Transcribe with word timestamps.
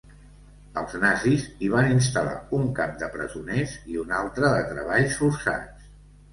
Els 0.81 0.95
nazis 1.03 1.45
hi 1.65 1.69
van 1.73 1.91
instal·lar 1.97 2.33
un 2.61 2.67
camp 2.81 2.97
de 3.03 3.11
presoners 3.19 3.77
i 3.95 4.03
un 4.07 4.19
altre 4.23 4.53
de 4.59 4.67
treballs 4.75 5.23
forçats. 5.23 5.97